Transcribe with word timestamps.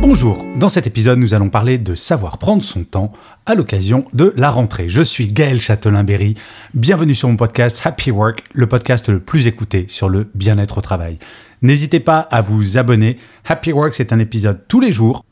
Bonjour, 0.00 0.46
dans 0.54 0.68
cet 0.68 0.86
épisode 0.86 1.18
nous 1.18 1.34
allons 1.34 1.50
parler 1.50 1.76
de 1.76 1.96
savoir 1.96 2.38
prendre 2.38 2.62
son 2.62 2.84
temps 2.84 3.08
à 3.46 3.56
l'occasion 3.56 4.04
de 4.12 4.32
la 4.36 4.48
rentrée. 4.48 4.88
Je 4.88 5.02
suis 5.02 5.26
Gaël 5.26 5.60
Châtelain-Berry, 5.60 6.34
bienvenue 6.72 7.16
sur 7.16 7.28
mon 7.28 7.36
podcast 7.36 7.82
Happy 7.84 8.12
Work, 8.12 8.44
le 8.52 8.68
podcast 8.68 9.08
le 9.08 9.18
plus 9.18 9.48
écouté 9.48 9.86
sur 9.88 10.08
le 10.08 10.30
bien-être 10.36 10.78
au 10.78 10.82
travail. 10.82 11.18
N'hésitez 11.62 11.98
pas 11.98 12.20
à 12.20 12.42
vous 12.42 12.78
abonner, 12.78 13.18
Happy 13.44 13.72
Work 13.72 13.92
c'est 13.92 14.12
un 14.12 14.20
épisode 14.20 14.62
tous 14.68 14.78
les 14.78 14.92
jours, 14.92 15.24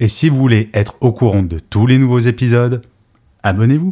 et 0.00 0.08
si 0.08 0.30
vous 0.30 0.38
voulez 0.38 0.70
être 0.72 0.96
au 1.02 1.12
courant 1.12 1.42
de 1.42 1.58
tous 1.58 1.86
les 1.86 1.98
nouveaux 1.98 2.20
épisodes, 2.20 2.80
abonnez-vous. 3.42 3.90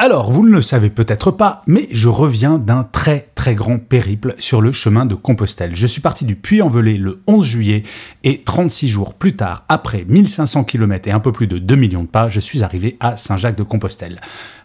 Alors, 0.00 0.28
vous 0.28 0.44
ne 0.44 0.50
le 0.50 0.60
savez 0.60 0.90
peut-être 0.90 1.30
pas, 1.30 1.62
mais 1.68 1.86
je 1.92 2.08
reviens 2.08 2.58
d'un 2.58 2.82
très 2.82 3.26
très 3.36 3.54
grand 3.54 3.78
périple 3.78 4.34
sur 4.40 4.60
le 4.60 4.72
chemin 4.72 5.06
de 5.06 5.14
Compostelle. 5.14 5.76
Je 5.76 5.86
suis 5.86 6.00
parti 6.00 6.24
du 6.24 6.34
Puy-en-Velay 6.34 6.96
le 6.96 7.22
11 7.28 7.46
juillet 7.46 7.84
et 8.24 8.42
36 8.42 8.88
jours 8.88 9.14
plus 9.14 9.36
tard, 9.36 9.64
après 9.68 10.04
1500 10.08 10.64
km 10.64 11.08
et 11.08 11.12
un 11.12 11.20
peu 11.20 11.30
plus 11.30 11.46
de 11.46 11.58
2 11.58 11.76
millions 11.76 12.02
de 12.02 12.08
pas, 12.08 12.28
je 12.28 12.40
suis 12.40 12.64
arrivé 12.64 12.96
à 12.98 13.16
Saint-Jacques 13.16 13.56
de 13.56 13.62
Compostelle. 13.62 14.20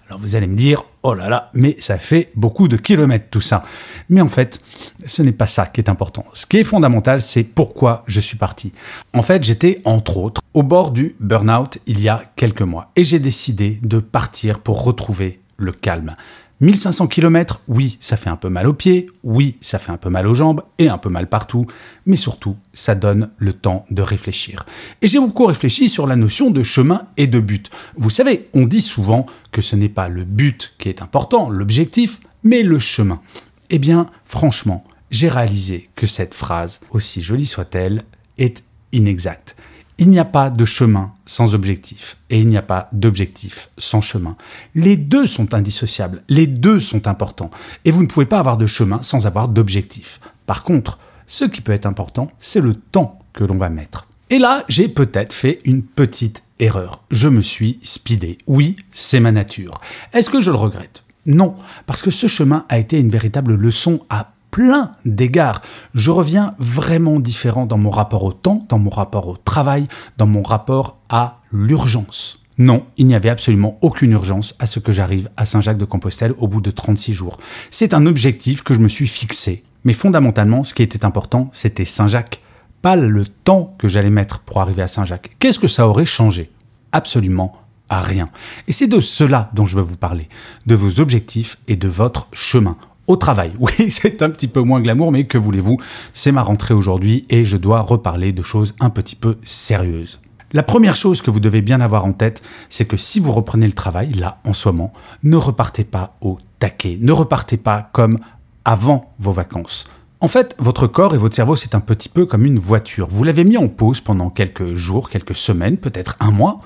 Alors 0.10 0.20
vous 0.20 0.36
allez 0.36 0.48
me 0.48 0.56
dire, 0.56 0.86
oh 1.04 1.14
là 1.14 1.30
là, 1.30 1.52
mais 1.54 1.76
ça 1.80 2.00
fait 2.00 2.32
beaucoup 2.36 2.68
de 2.68 2.78
kilomètres 2.78 3.28
tout 3.30 3.42
ça. 3.42 3.64
Mais 4.10 4.22
en 4.22 4.28
fait, 4.28 4.60
ce 5.06 5.22
n'est 5.22 5.32
pas 5.32 5.46
ça 5.46 5.68
qui 5.68 5.82
est 5.82 5.90
important. 5.90 6.26
Ce 6.34 6.48
qui 6.48 6.58
est 6.58 6.64
fondamental, 6.64 7.22
c'est 7.22 7.44
pourquoi 7.44 8.04
je 8.08 8.20
suis 8.20 8.38
parti. 8.38 8.74
En 9.14 9.22
fait, 9.22 9.44
j'étais 9.44 9.82
entre 9.86 10.18
autres 10.18 10.42
au 10.56 10.64
bord 10.64 10.90
du 10.90 11.16
burn-out 11.20 11.78
il 11.86 12.02
y 12.02 12.10
a 12.10 12.24
quelques 12.36 12.64
mois 12.64 12.92
et 12.96 13.04
j'ai 13.04 13.20
décidé 13.20 13.80
de 13.84 14.00
partir 14.00 14.60
pour 14.60 14.84
retrouver 14.84 15.42
le 15.58 15.72
calme. 15.72 16.16
1500 16.62 17.08
km, 17.08 17.62
oui, 17.70 17.98
ça 18.02 18.18
fait 18.18 18.30
un 18.30 18.36
peu 18.36 18.50
mal 18.50 18.68
aux 18.68 18.74
pieds, 18.74 19.10
oui, 19.24 19.56
ça 19.62 19.80
fait 19.80 19.94
un 19.94 19.98
peu 19.98 20.10
mal 20.10 20.28
aux 20.28 20.34
jambes 20.34 20.62
et 20.78 20.90
un 20.90 20.98
peu 20.98 21.10
mal 21.10 21.28
partout, 21.28 21.66
mais 22.06 22.18
surtout, 22.18 22.58
ça 22.74 22.96
donne 22.96 23.30
le 23.38 23.54
temps 23.54 23.86
de 23.92 24.02
réfléchir. 24.02 24.66
Et 25.02 25.08
j'ai 25.08 25.20
beaucoup 25.20 25.46
réfléchi 25.46 25.88
sur 25.88 26.06
la 26.06 26.18
notion 26.18 26.52
de 26.52 26.62
chemin 26.62 27.08
et 27.16 27.28
de 27.28 27.40
but. 27.40 27.70
Vous 27.96 28.10
savez, 28.10 28.50
on 28.54 28.66
dit 28.66 28.82
souvent 28.82 29.26
que 29.52 29.62
ce 29.62 29.78
n'est 29.78 29.90
pas 29.90 30.10
le 30.10 30.26
but 30.26 30.74
qui 30.78 30.90
est 30.90 31.02
important, 31.02 31.50
l'objectif, 31.50 32.20
mais 32.44 32.62
le 32.62 32.80
chemin. 32.80 33.22
Eh 33.70 33.80
bien, 33.80 34.08
franchement, 34.26 34.84
j'ai 35.12 35.30
réalisé 35.30 35.90
que 35.96 36.08
cette 36.08 36.34
phrase, 36.34 36.82
aussi 36.92 37.22
jolie 37.22 37.46
soit-elle, 37.46 38.02
est 38.38 38.64
inexacte. 38.92 39.56
Il 40.02 40.10
n'y 40.10 40.20
a 40.20 40.26
pas 40.26 40.50
de 40.50 40.64
chemin 40.64 41.12
sans 41.26 41.56
objectif 41.56 42.16
et 42.30 42.40
il 42.40 42.48
n'y 42.48 42.56
a 42.56 42.62
pas 42.62 42.88
d'objectif 42.94 43.70
sans 43.78 44.00
chemin. 44.00 44.38
Les 44.74 44.96
deux 44.96 45.28
sont 45.28 45.54
indissociables, 45.54 46.24
les 46.30 46.48
deux 46.48 46.80
sont 46.80 47.06
importants 47.06 47.52
et 47.84 47.92
vous 47.92 48.02
ne 48.02 48.08
pouvez 48.08 48.26
pas 48.26 48.40
avoir 48.40 48.56
de 48.56 48.66
chemin 48.66 49.02
sans 49.02 49.28
avoir 49.28 49.50
d'objectif. 49.50 50.22
Par 50.46 50.64
contre, 50.64 51.00
ce 51.28 51.44
qui 51.44 51.60
peut 51.60 51.74
être 51.74 51.86
important, 51.86 52.32
c'est 52.40 52.62
le 52.62 52.76
temps 52.76 53.20
que 53.34 53.44
l'on 53.44 53.58
va 53.58 53.68
mettre. 53.68 54.08
Et 54.30 54.40
là, 54.40 54.64
j'ai 54.70 54.88
peut-être 54.88 55.34
fait 55.34 55.60
une 55.66 55.84
petite 55.84 56.44
erreur. 56.60 57.04
Je 57.12 57.28
me 57.28 57.42
suis 57.42 57.78
speedé. 57.82 58.38
Oui, 58.48 58.78
c'est 58.92 59.20
ma 59.20 59.34
nature. 59.34 59.82
Est-ce 60.14 60.30
que 60.30 60.40
je 60.40 60.50
le 60.50 60.58
regrette? 60.58 61.04
Non, 61.26 61.56
parce 61.88 62.04
que 62.04 62.12
ce 62.12 62.28
chemin 62.28 62.66
a 62.70 62.80
été 62.80 62.98
une 62.98 63.10
véritable 63.10 63.54
leçon 63.54 64.00
à 64.10 64.32
plein 64.52 64.92
d'égards. 65.06 65.62
Je 65.94 66.12
reviens 66.12 66.56
vraiment 66.58 67.20
différent 67.20 67.66
dans 67.66 67.78
mon 67.78 67.90
rapport 67.90 68.24
au 68.24 68.34
temps, 68.34 68.66
dans 68.70 68.80
mon 68.80 68.90
rapport 68.90 69.28
au 69.28 69.38
travail, 69.38 69.88
dans 70.18 70.28
mon 70.28 70.44
rapport 70.44 70.98
à 71.10 71.42
l'urgence. 71.52 72.40
Non, 72.58 72.86
il 72.98 73.08
n'y 73.08 73.16
avait 73.16 73.30
absolument 73.30 73.78
aucune 73.82 74.12
urgence 74.12 74.54
à 74.60 74.66
ce 74.66 74.80
que 74.80 74.92
j'arrive 74.92 75.30
à 75.38 75.46
Saint-Jacques-de-Compostelle 75.46 76.34
au 76.40 76.48
bout 76.50 76.60
de 76.60 76.72
36 76.72 77.14
jours. 77.14 77.38
C'est 77.72 77.94
un 77.94 78.06
objectif 78.06 78.64
que 78.64 78.74
je 78.74 78.82
me 78.82 78.90
suis 78.90 79.08
fixé. 79.08 79.64
Mais 79.86 79.94
fondamentalement, 79.94 80.66
ce 80.66 80.74
qui 80.74 80.84
était 80.84 81.06
important, 81.06 81.50
c'était 81.54 81.86
Saint-Jacques, 81.86 82.42
pas 82.82 82.98
le 82.98 83.26
temps 83.26 83.76
que 83.78 83.88
j'allais 83.88 84.10
mettre 84.10 84.40
pour 84.40 84.60
arriver 84.60 84.82
à 84.82 84.90
Saint-Jacques. 84.90 85.32
Qu'est-ce 85.40 85.60
que 85.60 85.70
ça 85.70 85.88
aurait 85.88 86.06
changé? 86.06 86.52
Absolument 86.92 87.56
rien. 87.90 88.30
Et 88.68 88.72
c'est 88.72 88.88
de 88.88 89.00
cela 89.00 89.50
dont 89.54 89.66
je 89.66 89.78
veux 89.78 89.82
vous 89.84 89.98
parler, 89.98 90.28
de 90.66 90.76
vos 90.76 91.00
objectifs 91.00 91.58
et 91.68 91.78
de 91.78 91.88
votre 91.88 92.28
chemin 92.34 92.78
au 93.10 93.18
travail. 93.18 93.52
Oui, 93.60 93.90
c'est 93.90 94.22
un 94.22 94.30
petit 94.30 94.48
peu 94.48 94.62
moins 94.62 94.80
glamour, 94.80 95.12
mais 95.12 95.26
que 95.26 95.38
voulez-vous? 95.38 95.78
C'est 96.14 96.32
ma 96.32 96.42
rentrée 96.42 96.74
aujourd'hui 96.74 97.26
et 97.30 97.44
je 97.44 97.58
dois 97.58 97.82
reparler 97.82 98.32
de 98.32 98.42
choses 98.42 98.76
un 98.80 98.90
petit 98.90 99.16
peu 99.16 99.38
sérieuses. 99.44 100.20
La 100.54 100.64
première 100.64 100.96
chose 100.96 101.22
que 101.22 101.30
vous 101.30 101.40
devez 101.40 101.62
bien 101.62 101.82
avoir 101.82 102.06
en 102.06 102.14
tête, 102.14 102.42
c'est 102.70 102.86
que 102.86 102.98
si 102.98 103.20
vous 103.20 103.32
reprenez 103.32 103.68
le 103.68 103.74
travail, 103.74 104.14
là, 104.14 104.40
en 104.46 104.54
ce 104.54 104.70
moment, 104.70 104.94
ne 105.24 105.36
repartez 105.36 105.84
pas 105.84 106.16
au 106.22 106.38
taquet, 106.58 106.98
ne 107.02 107.12
repartez 107.12 107.58
pas 107.58 107.90
comme 107.92 108.18
avant 108.66 109.14
vos 109.20 109.32
vacances. 109.32 109.88
En 110.22 110.28
fait, 110.28 110.56
votre 110.58 110.88
corps 110.88 111.14
et 111.14 111.18
votre 111.18 111.36
cerveau, 111.36 111.56
c'est 111.56 111.76
un 111.76 111.80
petit 111.80 112.10
peu 112.10 112.26
comme 112.26 112.46
une 112.46 112.60
voiture. 112.60 113.08
Vous 113.10 113.24
l'avez 113.24 113.44
mis 113.44 113.58
en 113.58 113.68
pause 113.68 114.02
pendant 114.02 114.30
quelques 114.30 114.74
jours, 114.74 115.10
quelques 115.10 115.36
semaines, 115.36 115.78
peut-être 115.78 116.16
un 116.20 116.32
mois. 116.32 116.62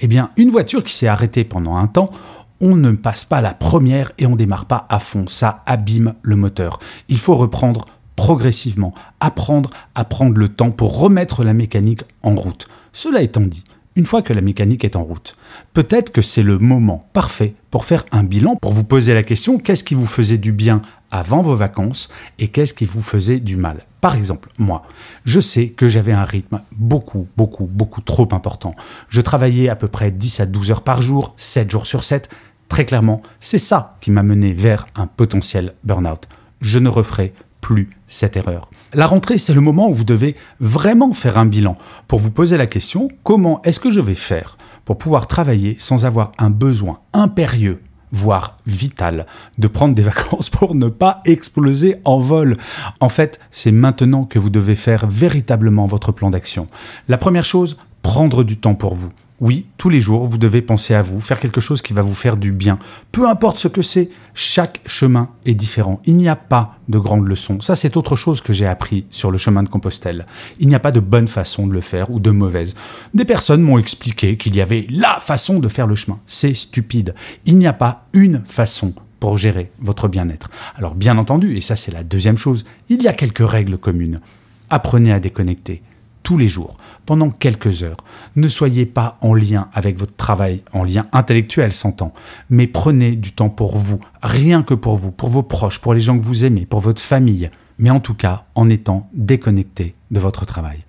Eh 0.00 0.06
bien, 0.06 0.30
une 0.36 0.50
voiture 0.50 0.82
qui 0.82 0.94
s'est 0.94 1.06
arrêtée 1.06 1.44
pendant 1.44 1.76
un 1.76 1.86
temps, 1.86 2.10
on 2.60 2.76
ne 2.76 2.92
passe 2.92 3.24
pas 3.24 3.40
la 3.40 3.54
première 3.54 4.12
et 4.18 4.26
on 4.26 4.36
démarre 4.36 4.66
pas 4.66 4.86
à 4.88 4.98
fond. 4.98 5.26
Ça 5.28 5.62
abîme 5.66 6.14
le 6.22 6.36
moteur. 6.36 6.78
Il 7.08 7.18
faut 7.18 7.36
reprendre 7.36 7.86
progressivement, 8.16 8.94
apprendre 9.20 9.70
à 9.94 10.04
prendre 10.04 10.36
le 10.36 10.48
temps 10.48 10.70
pour 10.70 10.98
remettre 10.98 11.42
la 11.42 11.54
mécanique 11.54 12.02
en 12.22 12.34
route. 12.34 12.68
Cela 12.92 13.22
étant 13.22 13.40
dit, 13.40 13.64
une 13.96 14.06
fois 14.06 14.22
que 14.22 14.32
la 14.32 14.40
mécanique 14.40 14.84
est 14.84 14.96
en 14.96 15.02
route, 15.02 15.36
peut-être 15.72 16.12
que 16.12 16.22
c'est 16.22 16.42
le 16.42 16.58
moment 16.58 17.08
parfait 17.12 17.54
pour 17.70 17.84
faire 17.84 18.04
un 18.12 18.22
bilan, 18.22 18.56
pour 18.56 18.72
vous 18.72 18.84
poser 18.84 19.14
la 19.14 19.22
question 19.22 19.58
qu'est-ce 19.58 19.84
qui 19.84 19.94
vous 19.94 20.06
faisait 20.06 20.38
du 20.38 20.52
bien 20.52 20.82
avant 21.10 21.42
vos 21.42 21.56
vacances 21.56 22.08
et 22.38 22.48
qu'est-ce 22.48 22.74
qui 22.74 22.84
vous 22.84 23.02
faisait 23.02 23.40
du 23.40 23.56
mal? 23.56 23.84
Par 24.00 24.14
exemple, 24.14 24.48
moi, 24.58 24.84
je 25.24 25.40
sais 25.40 25.68
que 25.68 25.88
j'avais 25.88 26.12
un 26.12 26.24
rythme 26.24 26.60
beaucoup, 26.72 27.26
beaucoup, 27.36 27.66
beaucoup 27.66 28.00
trop 28.00 28.28
important. 28.32 28.74
Je 29.08 29.20
travaillais 29.20 29.68
à 29.68 29.76
peu 29.76 29.88
près 29.88 30.10
10 30.10 30.40
à 30.40 30.46
12 30.46 30.70
heures 30.70 30.82
par 30.82 31.02
jour, 31.02 31.34
7 31.36 31.70
jours 31.70 31.86
sur 31.86 32.04
7. 32.04 32.28
Très 32.70 32.84
clairement, 32.84 33.20
c'est 33.40 33.58
ça 33.58 33.96
qui 34.00 34.12
m'a 34.12 34.22
mené 34.22 34.52
vers 34.52 34.86
un 34.94 35.08
potentiel 35.08 35.74
burn-out. 35.82 36.28
Je 36.60 36.78
ne 36.78 36.88
referai 36.88 37.34
plus 37.60 37.90
cette 38.06 38.36
erreur. 38.36 38.70
La 38.94 39.06
rentrée, 39.06 39.38
c'est 39.38 39.52
le 39.52 39.60
moment 39.60 39.90
où 39.90 39.92
vous 39.92 40.04
devez 40.04 40.36
vraiment 40.60 41.12
faire 41.12 41.36
un 41.36 41.46
bilan 41.46 41.76
pour 42.06 42.20
vous 42.20 42.30
poser 42.30 42.56
la 42.56 42.66
question 42.66 43.08
comment 43.24 43.60
est-ce 43.62 43.80
que 43.80 43.90
je 43.90 44.00
vais 44.00 44.14
faire 44.14 44.56
pour 44.84 44.98
pouvoir 44.98 45.26
travailler 45.26 45.74
sans 45.78 46.04
avoir 46.04 46.30
un 46.38 46.48
besoin 46.48 47.00
impérieux 47.12 47.82
voire 48.12 48.56
vital, 48.66 49.26
de 49.58 49.68
prendre 49.68 49.94
des 49.94 50.02
vacances 50.12 50.48
pour 50.48 50.76
ne 50.76 50.86
pas 50.86 51.22
exploser 51.24 51.96
en 52.04 52.20
vol? 52.20 52.56
En 53.00 53.08
fait, 53.08 53.40
c'est 53.50 53.72
maintenant 53.72 54.24
que 54.24 54.38
vous 54.38 54.50
devez 54.50 54.76
faire 54.76 55.08
véritablement 55.08 55.86
votre 55.86 56.12
plan 56.12 56.30
d'action. 56.30 56.68
La 57.08 57.18
première 57.18 57.44
chose, 57.44 57.76
prendre 58.02 58.44
du 58.44 58.58
temps 58.58 58.76
pour 58.76 58.94
vous. 58.94 59.10
Oui, 59.40 59.64
tous 59.78 59.88
les 59.88 60.00
jours, 60.00 60.26
vous 60.26 60.36
devez 60.36 60.60
penser 60.60 60.92
à 60.92 61.00
vous, 61.00 61.18
faire 61.18 61.40
quelque 61.40 61.62
chose 61.62 61.80
qui 61.80 61.94
va 61.94 62.02
vous 62.02 62.12
faire 62.12 62.36
du 62.36 62.52
bien. 62.52 62.78
Peu 63.10 63.26
importe 63.26 63.56
ce 63.56 63.68
que 63.68 63.80
c'est, 63.80 64.10
chaque 64.34 64.82
chemin 64.84 65.30
est 65.46 65.54
différent. 65.54 66.02
Il 66.04 66.16
n'y 66.16 66.28
a 66.28 66.36
pas 66.36 66.76
de 66.90 66.98
grandes 66.98 67.26
leçons. 67.26 67.58
Ça, 67.62 67.74
c'est 67.74 67.96
autre 67.96 68.16
chose 68.16 68.42
que 68.42 68.52
j'ai 68.52 68.66
appris 68.66 69.06
sur 69.08 69.30
le 69.30 69.38
chemin 69.38 69.62
de 69.62 69.70
Compostelle. 69.70 70.26
Il 70.58 70.68
n'y 70.68 70.74
a 70.74 70.78
pas 70.80 70.92
de 70.92 71.00
bonne 71.00 71.26
façon 71.26 71.66
de 71.66 71.72
le 71.72 71.80
faire 71.80 72.10
ou 72.10 72.20
de 72.20 72.30
mauvaise. 72.30 72.74
Des 73.14 73.24
personnes 73.24 73.62
m'ont 73.62 73.78
expliqué 73.78 74.36
qu'il 74.36 74.54
y 74.56 74.60
avait 74.60 74.86
la 74.90 75.20
façon 75.20 75.58
de 75.58 75.68
faire 75.68 75.86
le 75.86 75.94
chemin. 75.94 76.20
C'est 76.26 76.52
stupide. 76.52 77.14
Il 77.46 77.56
n'y 77.56 77.66
a 77.66 77.72
pas 77.72 78.08
une 78.12 78.42
façon 78.44 78.92
pour 79.20 79.38
gérer 79.38 79.70
votre 79.78 80.08
bien-être. 80.08 80.50
Alors, 80.76 80.94
bien 80.94 81.16
entendu, 81.16 81.56
et 81.56 81.62
ça 81.62 81.76
c'est 81.76 81.92
la 81.92 82.04
deuxième 82.04 82.38
chose, 82.38 82.66
il 82.90 83.02
y 83.02 83.08
a 83.08 83.14
quelques 83.14 83.48
règles 83.48 83.78
communes. 83.78 84.20
Apprenez 84.68 85.12
à 85.12 85.20
déconnecter 85.20 85.82
tous 86.22 86.38
les 86.38 86.48
jours, 86.48 86.76
pendant 87.06 87.30
quelques 87.30 87.82
heures. 87.82 87.96
Ne 88.36 88.48
soyez 88.48 88.86
pas 88.86 89.18
en 89.20 89.34
lien 89.34 89.68
avec 89.72 89.98
votre 89.98 90.14
travail, 90.16 90.62
en 90.72 90.84
lien 90.84 91.06
intellectuel, 91.12 91.72
s'entend, 91.72 92.12
mais 92.48 92.66
prenez 92.66 93.16
du 93.16 93.32
temps 93.32 93.50
pour 93.50 93.76
vous, 93.76 94.00
rien 94.22 94.62
que 94.62 94.74
pour 94.74 94.96
vous, 94.96 95.10
pour 95.10 95.28
vos 95.28 95.42
proches, 95.42 95.80
pour 95.80 95.94
les 95.94 96.00
gens 96.00 96.18
que 96.18 96.24
vous 96.24 96.44
aimez, 96.44 96.66
pour 96.66 96.80
votre 96.80 97.02
famille, 97.02 97.50
mais 97.78 97.90
en 97.90 98.00
tout 98.00 98.14
cas 98.14 98.44
en 98.54 98.68
étant 98.68 99.08
déconnecté 99.14 99.94
de 100.10 100.20
votre 100.20 100.44
travail. 100.44 100.84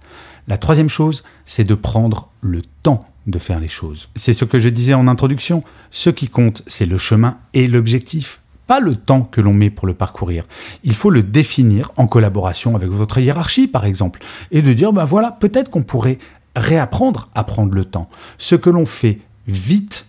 La 0.48 0.58
troisième 0.58 0.90
chose, 0.90 1.24
c'est 1.46 1.64
de 1.64 1.76
prendre 1.76 2.30
le 2.42 2.62
temps 2.84 3.08
de 3.28 3.40
faire 3.40 3.60
les 3.60 3.68
choses. 3.68 4.10
C'est 4.16 4.34
ce 4.34 4.46
que 4.46 4.60
je 4.60 4.70
disais 4.70 4.94
en 4.94 5.08
introduction, 5.08 5.64
ce 5.92 6.10
qui 6.10 6.28
compte, 6.28 6.64
c'est 6.68 6.86
le 6.86 6.98
chemin 6.98 7.38
et 7.54 7.68
l'objectif, 7.68 8.41
pas 8.72 8.80
le 8.80 8.96
temps 8.96 9.24
que 9.24 9.42
l'on 9.42 9.54
met 9.54 9.70
pour 9.70 9.86
le 9.86 9.94
parcourir. 9.94 10.46
Il 10.86 10.96
faut 10.96 11.10
le 11.10 11.24
définir 11.24 11.92
en 11.98 12.08
collaboration 12.08 12.74
avec 12.74 12.88
votre 12.88 13.18
hiérarchie, 13.18 13.68
par 13.68 13.84
exemple, 13.84 14.22
et 14.50 14.62
de 14.62 14.72
dire, 14.72 14.94
ben 14.94 15.04
voilà, 15.04 15.30
peut-être 15.30 15.70
qu'on 15.70 15.84
pourrait 15.84 16.20
réapprendre 16.56 17.28
à 17.36 17.44
prendre 17.44 17.74
le 17.74 17.84
temps. 17.84 18.10
Ce 18.38 18.56
que 18.56 18.70
l'on 18.70 18.86
fait 18.86 19.20
vite 19.46 20.06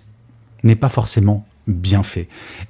n'est 0.63 0.77
pas 0.77 0.89
forcément 0.89 1.45
bien 1.67 2.05
fait. 2.05 2.29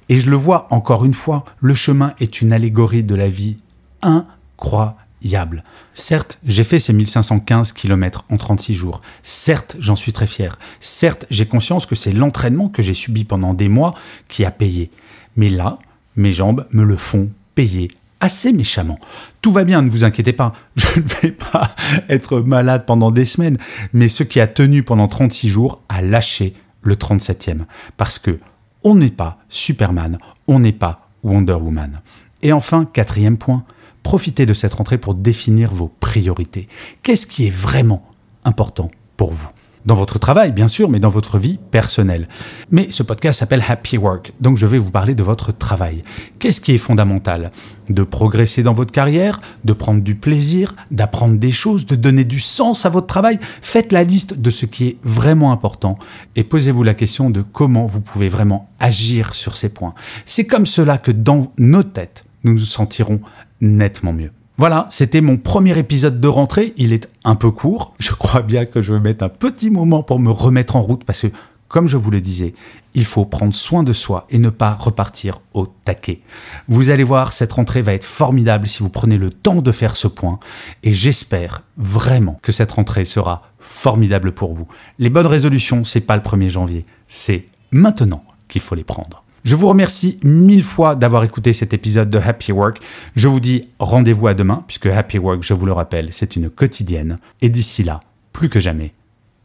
Et 0.09 0.19
je 0.19 0.31
le 0.31 0.35
vois 0.35 0.65
encore 0.71 1.05
une 1.05 1.13
fois, 1.13 1.45
le 1.59 1.75
chemin 1.75 2.15
est 2.19 2.41
une 2.41 2.53
allégorie 2.53 3.03
de 3.03 3.13
la 3.13 3.29
vie 3.29 3.57
incroyable. 4.01 5.63
Certes, 5.93 6.39
j'ai 6.43 6.63
fait 6.63 6.79
ces 6.79 6.93
1515 6.93 7.71
km 7.71 8.25
en 8.31 8.37
36 8.37 8.73
jours. 8.73 9.01
Certes, 9.21 9.75
j'en 9.77 9.95
suis 9.95 10.11
très 10.11 10.25
fier. 10.25 10.57
Certes, 10.79 11.27
j'ai 11.29 11.45
conscience 11.45 11.85
que 11.85 11.93
c'est 11.93 12.13
l'entraînement 12.13 12.67
que 12.67 12.81
j'ai 12.81 12.95
subi 12.95 13.25
pendant 13.25 13.53
des 13.53 13.69
mois 13.69 13.93
qui 14.27 14.43
a 14.43 14.49
payé. 14.49 14.89
Mais 15.35 15.49
là, 15.49 15.79
mes 16.15 16.31
jambes 16.31 16.65
me 16.71 16.83
le 16.83 16.95
font 16.95 17.29
payer 17.55 17.89
assez 18.23 18.53
méchamment. 18.53 18.99
Tout 19.41 19.51
va 19.51 19.65
bien, 19.65 19.81
ne 19.81 19.89
vous 19.89 20.05
inquiétez 20.05 20.31
pas, 20.31 20.53
je 20.75 20.99
ne 20.99 21.05
vais 21.21 21.31
pas 21.31 21.75
être 22.07 22.39
malade 22.39 22.85
pendant 22.85 23.11
des 23.11 23.25
semaines, 23.25 23.57
mais 23.91 24.07
ce 24.07 24.23
qui 24.23 24.39
a 24.39 24.47
tenu 24.47 24.81
pendant 24.81 25.07
36 25.07 25.49
jours 25.49 25.81
a 25.89 26.01
lâché 26.01 26.53
le 26.81 26.95
37e. 26.95 27.65
Parce 27.97 28.19
que 28.19 28.39
on 28.83 28.95
n'est 28.95 29.09
pas 29.09 29.39
Superman, 29.49 30.17
on 30.47 30.59
n'est 30.59 30.71
pas 30.71 31.09
Wonder 31.23 31.53
Woman. 31.53 32.01
Et 32.41 32.53
enfin, 32.53 32.85
quatrième 32.85 33.37
point, 33.37 33.63
profitez 34.03 34.45
de 34.45 34.53
cette 34.53 34.73
rentrée 34.73 34.97
pour 34.97 35.15
définir 35.15 35.73
vos 35.73 35.87
priorités. 35.87 36.67
Qu'est-ce 37.01 37.27
qui 37.27 37.47
est 37.47 37.55
vraiment 37.55 38.09
important 38.43 38.89
pour 39.17 39.31
vous? 39.31 39.49
Dans 39.85 39.95
votre 39.95 40.19
travail, 40.19 40.51
bien 40.51 40.67
sûr, 40.67 40.89
mais 40.89 40.99
dans 40.99 41.09
votre 41.09 41.37
vie 41.37 41.59
personnelle. 41.71 42.27
Mais 42.71 42.91
ce 42.91 43.03
podcast 43.03 43.39
s'appelle 43.39 43.63
Happy 43.67 43.97
Work, 43.97 44.33
donc 44.39 44.57
je 44.57 44.65
vais 44.65 44.77
vous 44.77 44.91
parler 44.91 45.15
de 45.15 45.23
votre 45.23 45.55
travail. 45.55 46.03
Qu'est-ce 46.39 46.61
qui 46.61 46.73
est 46.73 46.77
fondamental? 46.77 47.51
De 47.89 48.03
progresser 48.03 48.63
dans 48.63 48.73
votre 48.73 48.91
carrière, 48.91 49.41
de 49.65 49.73
prendre 49.73 50.01
du 50.01 50.15
plaisir, 50.15 50.75
d'apprendre 50.91 51.37
des 51.37 51.51
choses, 51.51 51.85
de 51.85 51.95
donner 51.95 52.23
du 52.23 52.39
sens 52.39 52.85
à 52.85 52.89
votre 52.89 53.07
travail? 53.07 53.39
Faites 53.61 53.91
la 53.91 54.03
liste 54.03 54.39
de 54.39 54.51
ce 54.51 54.65
qui 54.65 54.87
est 54.87 54.97
vraiment 55.03 55.51
important 55.51 55.97
et 56.35 56.43
posez-vous 56.43 56.83
la 56.83 56.93
question 56.93 57.29
de 57.29 57.41
comment 57.41 57.85
vous 57.85 58.01
pouvez 58.01 58.29
vraiment 58.29 58.69
agir 58.79 59.33
sur 59.33 59.55
ces 59.55 59.69
points. 59.69 59.93
C'est 60.25 60.45
comme 60.45 60.65
cela 60.65 60.97
que 60.97 61.11
dans 61.11 61.51
nos 61.57 61.83
têtes, 61.83 62.25
nous 62.43 62.53
nous 62.53 62.59
sentirons 62.59 63.19
nettement 63.61 64.13
mieux. 64.13 64.31
Voilà, 64.57 64.85
c'était 64.91 65.21
mon 65.21 65.37
premier 65.37 65.77
épisode 65.79 66.21
de 66.21 66.27
rentrée. 66.27 66.73
Il 66.77 66.93
est 66.93 67.09
un 67.23 67.33
peu 67.33 67.49
court. 67.49 67.95
Je 67.97 68.11
crois 68.11 68.43
bien 68.43 68.65
que 68.65 68.81
je 68.81 68.93
vais 68.93 68.99
mettre 68.99 69.25
un 69.25 69.29
petit 69.29 69.71
moment 69.71 70.03
pour 70.03 70.19
me 70.19 70.29
remettre 70.29 70.75
en 70.75 70.81
route 70.81 71.03
parce 71.05 71.23
que, 71.23 71.27
comme 71.69 71.87
je 71.87 71.97
vous 71.97 72.11
le 72.11 72.21
disais, 72.21 72.53
il 72.93 73.03
faut 73.03 73.25
prendre 73.25 73.55
soin 73.55 73.81
de 73.81 73.93
soi 73.93 74.27
et 74.29 74.37
ne 74.37 74.51
pas 74.51 74.75
repartir 74.75 75.41
au 75.55 75.65
taquet. 75.65 76.21
Vous 76.67 76.91
allez 76.91 77.03
voir, 77.03 77.33
cette 77.33 77.53
rentrée 77.53 77.81
va 77.81 77.95
être 77.95 78.05
formidable 78.05 78.67
si 78.67 78.83
vous 78.83 78.89
prenez 78.89 79.17
le 79.17 79.31
temps 79.31 79.63
de 79.63 79.71
faire 79.71 79.95
ce 79.95 80.07
point 80.07 80.39
et 80.83 80.93
j'espère 80.93 81.63
vraiment 81.77 82.37
que 82.43 82.51
cette 82.51 82.73
rentrée 82.73 83.05
sera 83.05 83.41
formidable 83.57 84.33
pour 84.33 84.53
vous. 84.53 84.67
Les 84.99 85.09
bonnes 85.09 85.25
résolutions, 85.25 85.83
c'est 85.83 86.01
pas 86.01 86.15
le 86.15 86.21
1er 86.21 86.49
janvier, 86.49 86.85
c'est 87.07 87.47
maintenant 87.71 88.23
qu'il 88.47 88.61
faut 88.61 88.75
les 88.75 88.83
prendre. 88.83 89.23
Je 89.43 89.57
vous 89.57 89.67
remercie 89.67 90.19
mille 90.23 90.63
fois 90.63 90.95
d'avoir 90.95 91.25
écouté 91.25 91.51
cet 91.51 91.73
épisode 91.73 92.09
de 92.09 92.17
Happy 92.17 92.53
Work. 92.53 92.79
Je 93.17 93.27
vous 93.27 93.41
dis 93.41 93.67
rendez-vous 93.77 94.27
à 94.27 94.33
demain, 94.33 94.63
puisque 94.67 94.85
Happy 94.85 95.17
Work, 95.17 95.43
je 95.43 95.53
vous 95.53 95.65
le 95.65 95.73
rappelle, 95.73 96.13
c'est 96.13 96.37
une 96.37 96.49
quotidienne. 96.49 97.17
Et 97.41 97.49
d'ici 97.49 97.83
là, 97.83 97.99
plus 98.31 98.47
que 98.47 98.61
jamais, 98.61 98.93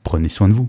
prenez 0.05 0.29
soin 0.29 0.49
de 0.49 0.53
vous. 0.53 0.69